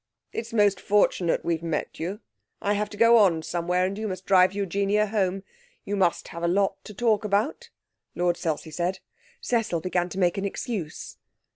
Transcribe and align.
'It's 0.33 0.51
most 0.51 0.79
fortunate 0.81 1.45
we've 1.45 1.61
met 1.61 1.99
you. 1.99 2.21
I 2.59 2.73
have 2.73 2.89
to 2.89 2.97
go 2.97 3.17
on 3.17 3.43
somewhere, 3.43 3.85
and 3.85 3.95
you 3.99 4.07
must 4.07 4.25
drive 4.25 4.51
Eugenia 4.51 5.05
home. 5.05 5.43
You 5.85 5.95
must 5.95 6.29
have 6.29 6.41
a 6.41 6.47
lot 6.47 6.83
to 6.85 6.93
talk 6.95 7.23
about,' 7.23 7.69
Lord 8.15 8.35
Selsey 8.35 8.71
said. 8.71 8.97
Cecil 9.41 9.79
began 9.79 10.09
to 10.09 10.17
make 10.17 10.39
an 10.39 10.45
excuse. 10.45 11.17